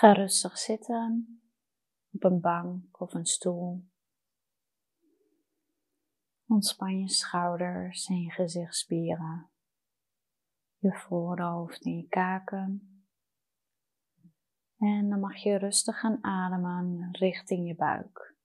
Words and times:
Ga 0.00 0.12
rustig 0.12 0.58
zitten 0.58 1.40
op 2.12 2.24
een 2.24 2.40
bank 2.40 3.00
of 3.00 3.14
een 3.14 3.26
stoel. 3.26 3.88
Ontspan 6.46 6.98
je 6.98 7.08
schouders 7.08 8.06
en 8.06 8.20
je 8.20 8.30
gezichtsspieren, 8.30 9.50
je 10.78 10.92
voorhoofd 10.92 11.84
en 11.84 11.96
je 11.96 12.08
kaken. 12.08 13.02
En 14.78 15.08
dan 15.08 15.20
mag 15.20 15.36
je 15.36 15.58
rustig 15.58 16.00
gaan 16.00 16.24
ademen 16.24 17.08
richting 17.12 17.66
je 17.66 17.74
buik. 17.74 18.36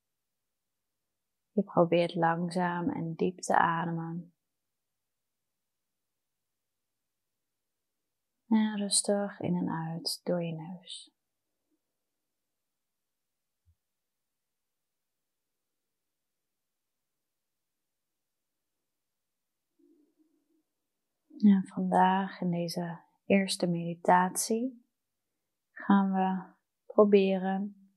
Je 1.52 1.64
probeert 1.64 2.16
langzaam 2.16 2.90
en 2.90 3.14
diep 3.14 3.40
te 3.40 3.58
ademen. 3.58 4.34
En 8.48 8.78
rustig 8.78 9.40
in 9.40 9.56
en 9.56 9.70
uit 9.70 10.22
door 10.24 10.44
je 10.44 10.54
neus. 10.54 11.15
En 21.40 21.68
vandaag 21.68 22.42
in 22.42 22.52
deze 22.52 23.00
eerste 23.26 23.68
meditatie 23.68 24.86
gaan 25.72 26.12
we 26.12 26.54
proberen 26.86 27.90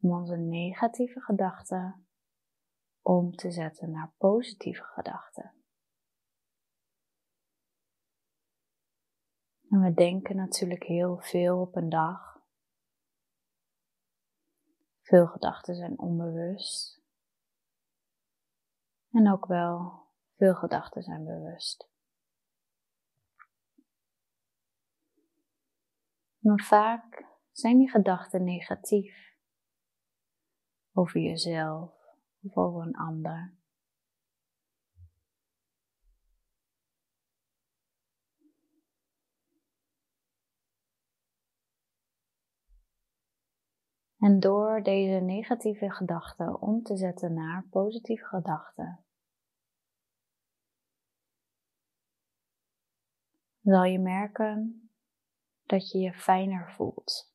om 0.00 0.10
onze 0.10 0.36
negatieve 0.36 1.20
gedachten 1.20 2.06
om 3.02 3.34
te 3.36 3.50
zetten 3.50 3.90
naar 3.90 4.12
positieve 4.18 4.82
gedachten. 4.82 5.54
En 9.68 9.80
we 9.80 9.92
denken 9.94 10.36
natuurlijk 10.36 10.84
heel 10.84 11.18
veel 11.18 11.60
op 11.60 11.76
een 11.76 11.88
dag. 11.88 12.42
Veel 15.00 15.26
gedachten 15.26 15.74
zijn 15.74 15.98
onbewust. 15.98 17.02
En 19.10 19.32
ook 19.32 19.46
wel 19.46 20.06
veel 20.36 20.54
gedachten 20.54 21.02
zijn 21.02 21.24
bewust. 21.24 21.89
Maar 26.40 26.64
vaak 26.64 27.26
zijn 27.50 27.78
die 27.78 27.90
gedachten 27.90 28.44
negatief 28.44 29.36
over 30.92 31.20
jezelf 31.20 31.92
of 32.42 32.56
over 32.56 32.82
een 32.82 32.96
ander. 32.96 33.58
En 44.18 44.40
door 44.40 44.82
deze 44.82 45.20
negatieve 45.24 45.90
gedachten 45.90 46.60
om 46.60 46.82
te 46.82 46.96
zetten 46.96 47.34
naar 47.34 47.66
positieve 47.70 48.24
gedachten, 48.24 49.04
zal 53.62 53.84
je 53.84 53.98
merken 53.98 54.89
dat 55.70 55.90
je 55.90 55.98
je 55.98 56.12
fijner 56.12 56.72
voelt, 56.72 57.34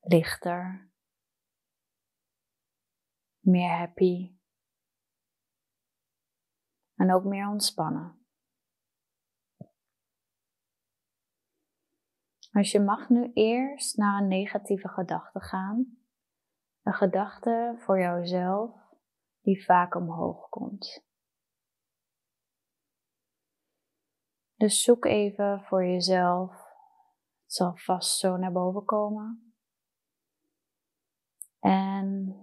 lichter, 0.00 0.90
meer 3.38 3.76
happy 3.76 4.38
en 6.94 7.12
ook 7.12 7.24
meer 7.24 7.48
ontspannen. 7.48 8.24
Dus 12.50 12.72
je 12.72 12.80
mag 12.80 13.08
nu 13.08 13.30
eerst 13.32 13.96
naar 13.96 14.22
een 14.22 14.28
negatieve 14.28 14.88
gedachte 14.88 15.40
gaan, 15.40 15.98
een 16.82 16.94
gedachte 16.94 17.74
voor 17.78 18.00
jouzelf 18.00 18.70
die 19.40 19.64
vaak 19.64 19.94
omhoog 19.94 20.48
komt. 20.48 21.08
Dus 24.54 24.82
zoek 24.82 25.04
even 25.04 25.64
voor 25.64 25.84
jezelf 25.84 26.69
het 27.50 27.58
zal 27.58 27.76
vast 27.76 28.18
zo 28.18 28.36
naar 28.36 28.52
boven 28.52 28.84
komen. 28.84 29.54
En 31.58 32.34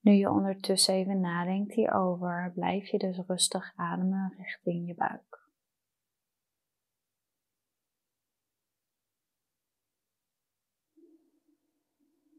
nu 0.00 0.12
je 0.12 0.30
ondertussen 0.30 0.94
even 0.94 1.20
nadenkt 1.20 1.74
hierover, 1.74 2.52
blijf 2.54 2.86
je 2.86 2.98
dus 2.98 3.18
rustig 3.18 3.72
ademen 3.76 4.34
richting 4.36 4.86
je 4.86 4.94
buik. 4.94 5.50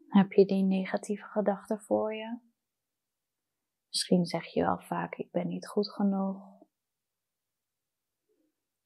Heb 0.08 0.32
je 0.32 0.46
die 0.46 0.64
negatieve 0.64 1.26
gedachten 1.26 1.82
voor 1.82 2.16
je? 2.16 2.40
Misschien 3.88 4.26
zeg 4.26 4.46
je 4.46 4.64
wel 4.64 4.80
vaak: 4.80 5.16
ik 5.16 5.32
ben 5.32 5.48
niet 5.48 5.68
goed 5.68 5.90
genoeg. 5.90 6.62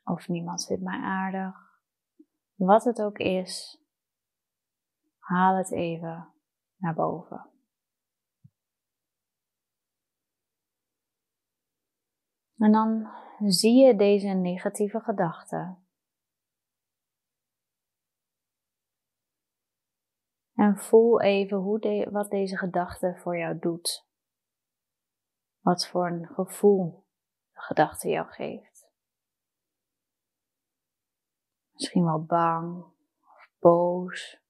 Of 0.04 0.28
niemand 0.28 0.66
vindt 0.66 0.84
mij 0.84 1.00
aardig. 1.00 1.67
Wat 2.58 2.84
het 2.84 3.02
ook 3.02 3.18
is, 3.18 3.82
haal 5.18 5.56
het 5.56 5.72
even 5.72 6.34
naar 6.76 6.94
boven. 6.94 7.50
En 12.58 12.72
dan 12.72 13.08
zie 13.40 13.86
je 13.86 13.96
deze 13.96 14.28
negatieve 14.28 15.00
gedachten. 15.00 15.88
En 20.54 20.78
voel 20.78 21.22
even 21.22 21.58
hoe 21.58 22.08
wat 22.12 22.30
deze 22.30 22.58
gedachte 22.58 23.16
voor 23.18 23.38
jou 23.38 23.60
doet. 23.60 24.08
Wat 25.60 25.88
voor 25.88 26.08
een 26.08 26.28
gevoel 26.28 27.06
de 27.52 27.62
gedachte 27.62 28.10
jou 28.10 28.28
geeft. 28.28 28.77
Misschien 31.78 32.04
wel 32.04 32.24
bang 32.26 32.84
of 33.22 33.50
boos, 33.60 34.42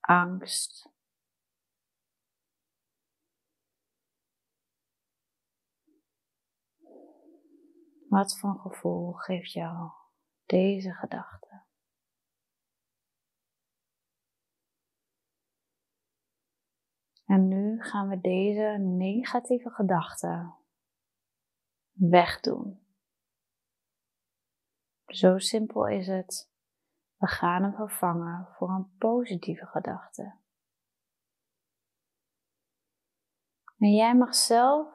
angst. 0.00 0.90
Wat 8.08 8.38
voor 8.38 8.58
gevoel 8.58 9.12
geeft 9.12 9.52
jou 9.52 9.90
deze 10.46 10.92
gedachte? 10.92 11.62
En 17.24 17.48
nu 17.48 17.82
gaan 17.82 18.08
we 18.08 18.20
deze 18.20 18.76
negatieve 18.80 19.70
gedachten 19.70 20.54
wegdoen. 21.92 22.87
Zo 25.08 25.38
simpel 25.38 25.86
is 25.86 26.06
het. 26.06 26.50
We 27.16 27.26
gaan 27.26 27.62
hem 27.62 27.74
vervangen 27.74 28.48
voor 28.56 28.70
een 28.70 28.94
positieve 28.98 29.66
gedachte. 29.66 30.36
En 33.78 33.92
jij 33.94 34.16
mag 34.16 34.34
zelf 34.34 34.88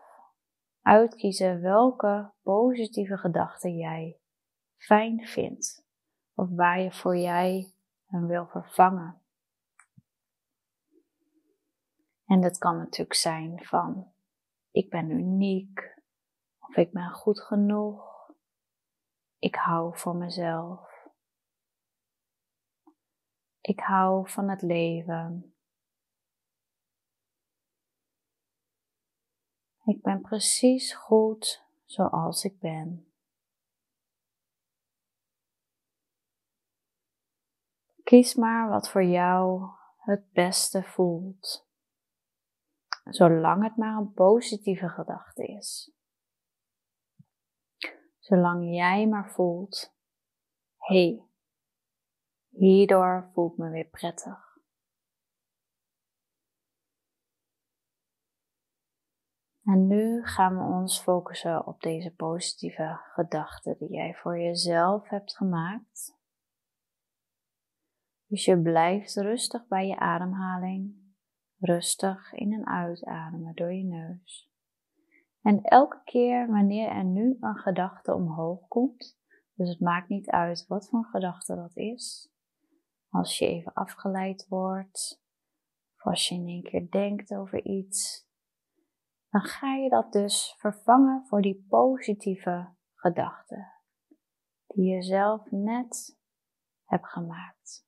uitkiezen 0.81 1.62
welke 1.62 2.34
positieve 2.41 3.18
gedachte 3.18 3.72
jij 3.72 4.19
fijn 4.75 5.25
vindt 5.25 5.85
of 6.34 6.50
waar 6.50 6.80
je 6.80 6.91
voor 6.91 7.18
jij 7.18 7.74
hem 8.06 8.28
wil 8.28 8.47
vervangen. 8.47 9.22
En 12.25 12.41
dat 12.41 12.57
kan 12.57 12.78
natuurlijk 12.78 13.13
zijn 13.13 13.66
van 13.66 14.13
ik 14.72 14.90
ben 14.90 15.09
uniek 15.09 16.01
of 16.59 16.75
ik 16.75 16.91
ben 16.91 17.12
goed 17.12 17.41
genoeg 17.41 18.12
ik 19.44 19.56
hou 19.56 19.98
van 19.98 20.18
mezelf. 20.18 21.08
Ik 23.62 23.80
hou 23.80 24.30
van 24.30 24.50
het 24.50 24.62
leven. 24.62 25.56
Ik 29.86 30.01
ben 30.01 30.22
precies 30.22 30.94
goed 30.94 31.66
zoals 31.86 32.44
ik 32.44 32.60
ben. 32.60 33.13
Kies 38.04 38.36
maar 38.36 38.69
wat 38.69 38.89
voor 38.89 39.04
jou 39.04 39.69
het 39.98 40.31
beste 40.31 40.84
voelt, 40.84 41.68
zolang 43.04 43.63
het 43.63 43.78
maar 43.78 43.98
een 43.98 44.13
positieve 44.13 44.89
gedachte 44.89 45.46
is. 45.46 45.92
Zolang 48.24 48.75
jij 48.75 49.08
maar 49.08 49.31
voelt, 49.31 49.96
hé, 50.78 50.96
hey, 50.96 51.24
hierdoor 52.50 53.30
voelt 53.34 53.58
me 53.58 53.70
weer 53.70 53.90
prettig. 53.90 54.58
En 59.64 59.88
nu 59.88 60.25
gaan 60.25 60.58
we 60.58 60.64
ons 60.64 61.02
focussen 61.02 61.66
op 61.68 61.81
deze 61.81 62.16
positieve 62.16 63.00
gedachten 63.14 63.78
die 63.78 63.92
jij 63.92 64.16
voor 64.16 64.40
jezelf 64.40 65.10
hebt 65.10 65.36
gemaakt. 65.36 66.18
Dus 68.25 68.46
je 68.46 68.62
blijft 68.62 69.16
rustig 69.16 69.68
bij 69.68 69.88
je 69.88 70.00
ademhaling, 70.00 71.16
rustig 71.58 72.34
in 72.34 72.54
en 72.54 72.68
uitademen 72.68 73.56
door 73.56 73.74
je 73.74 73.84
neus. 73.84 74.52
En 75.44 75.62
elke 75.62 76.01
keer 76.04 76.48
wanneer 76.48 76.90
er 76.90 77.04
nu 77.04 77.38
een 77.40 77.57
gedachte 77.57 78.13
omhoog 78.13 78.68
komt, 78.68 79.18
dus 79.54 79.69
het 79.69 79.80
maakt 79.80 80.10
niet 80.10 80.30
uit 80.30 80.68
wat 80.68 80.90
voor 80.90 81.06
gedachte 81.06 81.56
dat 81.56 81.78
is, 81.78 82.31
als 83.10 83.38
je 83.38 83.48
even 83.48 83.74
afgeleid 83.74 84.48
wordt, 84.48 85.22
of 85.95 86.06
als 86.06 86.28
je 86.28 86.36
in 86.36 86.48
één 86.48 86.63
keer 86.63 86.90
denkt 86.90 87.34
over 87.34 87.66
iets, 87.66 88.28
dan 89.30 89.42
ga 89.42 89.74
je 89.74 89.90
dat 89.90 90.12
dus 90.12 90.56
vervangen 90.57 91.25
voor 91.25 91.42
die 91.42 91.66
positieve 91.69 92.75
gedachte 92.94 93.72
die 94.68 94.96
je 94.96 95.01
zelf 95.01 95.51
net 95.51 96.18
hebt 96.86 97.07
gemaakt. 97.07 97.88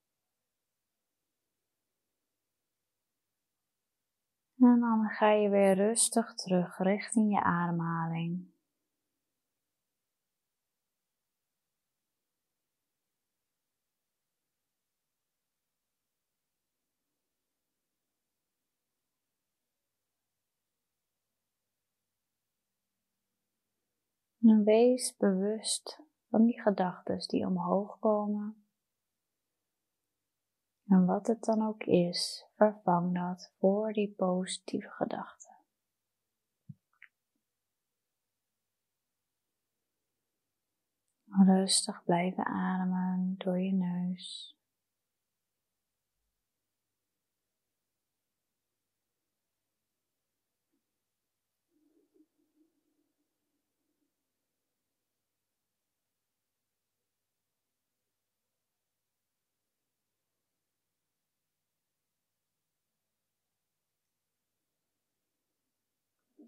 En 4.59 4.79
dan 4.79 5.09
ga 5.09 5.31
je 5.31 5.49
weer 5.49 5.73
rustig 5.73 6.33
terug 6.33 6.77
richting 6.77 7.31
je 7.31 7.41
ademhaling. 7.41 8.53
En 24.41 24.63
wees 24.63 25.15
bewust 25.17 26.01
van 26.29 26.45
die 26.45 26.61
gedachten 26.61 27.27
die 27.27 27.45
omhoog 27.45 27.99
komen. 27.99 28.64
En 30.87 31.05
wat 31.05 31.27
het 31.27 31.43
dan 31.43 31.67
ook 31.67 31.83
is, 31.83 32.45
vervang 32.55 33.13
dat 33.13 33.51
voor 33.57 33.93
die 33.93 34.13
positieve 34.17 34.89
gedachten. 34.89 35.53
Rustig 41.45 42.03
blijven 42.03 42.45
ademen 42.45 43.35
door 43.37 43.59
je 43.59 43.73
neus. 43.73 44.54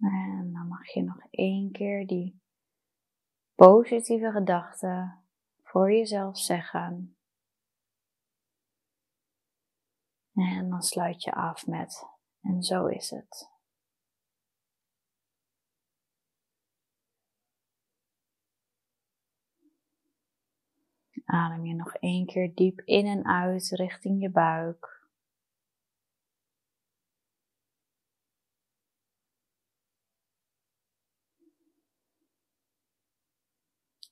En 0.01 0.49
dan 0.53 0.67
mag 0.67 0.87
je 0.93 1.03
nog 1.03 1.27
één 1.29 1.71
keer 1.71 2.07
die 2.07 2.41
positieve 3.55 4.31
gedachten 4.31 5.23
voor 5.63 5.91
jezelf 5.91 6.37
zeggen. 6.37 7.17
En 10.33 10.69
dan 10.69 10.81
sluit 10.81 11.23
je 11.23 11.33
af 11.33 11.67
met, 11.67 12.05
en 12.41 12.63
zo 12.63 12.85
is 12.85 13.09
het. 13.09 13.55
Adem 21.25 21.65
je 21.65 21.73
nog 21.73 21.93
één 21.93 22.25
keer 22.25 22.53
diep 22.55 22.79
in 22.79 23.05
en 23.05 23.25
uit 23.25 23.69
richting 23.69 24.21
je 24.21 24.29
buik. 24.29 24.97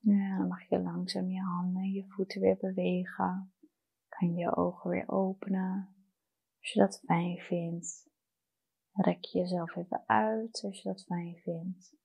Ja, 0.06 0.38
dan 0.38 0.45
mag 0.56 0.70
je 0.70 0.80
langzaam 0.80 1.30
je 1.30 1.42
handen 1.42 1.82
en 1.82 1.92
je 1.92 2.06
voeten 2.08 2.42
weer 2.42 2.58
bewegen. 2.58 3.54
Kan 4.10 4.34
je 4.34 4.40
je 4.40 4.56
ogen 4.56 4.90
weer 4.90 5.10
openen 5.10 5.96
als 6.60 6.72
je 6.72 6.80
dat 6.80 7.02
fijn 7.06 7.38
vindt. 7.38 8.10
Rek 8.92 9.24
je 9.26 9.40
jezelf 9.40 9.76
even 9.76 10.04
uit 10.06 10.62
als 10.64 10.82
je 10.82 10.90
dat 10.90 11.04
fijn 11.04 11.36
vindt. 11.36 11.96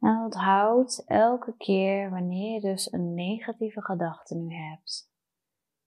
En 0.00 0.22
onthoud 0.24 1.02
elke 1.06 1.56
keer 1.56 2.10
wanneer 2.10 2.52
je 2.54 2.60
dus 2.60 2.92
een 2.92 3.14
negatieve 3.14 3.82
gedachte 3.82 4.34
nu 4.34 4.54
hebt, 4.54 5.12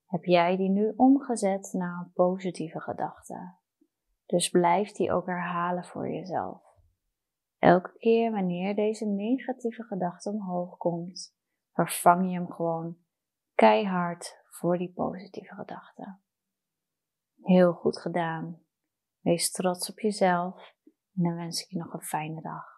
heb 0.06 0.24
jij 0.24 0.56
die 0.56 0.70
nu 0.70 0.92
omgezet 0.96 1.72
naar 1.72 1.98
een 1.98 2.12
positieve 2.12 2.80
gedachte. 2.80 3.54
Dus 4.26 4.48
blijf 4.48 4.92
die 4.92 5.12
ook 5.12 5.26
herhalen 5.26 5.84
voor 5.84 6.10
jezelf. 6.10 6.69
Elke 7.60 7.92
keer 7.98 8.30
wanneer 8.30 8.74
deze 8.74 9.06
negatieve 9.06 9.82
gedachte 9.82 10.30
omhoog 10.30 10.76
komt, 10.76 11.36
vervang 11.72 12.30
je 12.30 12.34
hem 12.34 12.50
gewoon 12.50 12.96
keihard 13.54 14.44
voor 14.44 14.78
die 14.78 14.92
positieve 14.92 15.54
gedachte. 15.54 16.18
Heel 17.42 17.72
goed 17.72 17.98
gedaan. 17.98 18.62
Wees 19.20 19.50
trots 19.50 19.90
op 19.90 19.98
jezelf 19.98 20.74
en 21.14 21.22
dan 21.22 21.34
wens 21.34 21.62
ik 21.62 21.70
je 21.70 21.78
nog 21.78 21.92
een 21.92 22.02
fijne 22.02 22.40
dag. 22.40 22.69